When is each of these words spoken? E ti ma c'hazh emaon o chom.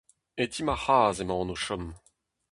E 0.41 0.45
ti 0.51 0.61
ma 0.65 0.75
c'hazh 0.83 1.21
emaon 1.23 1.53
o 1.53 1.55
chom. 1.63 1.85